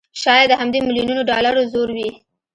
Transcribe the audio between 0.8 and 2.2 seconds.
مليونونو ډالرو زور وي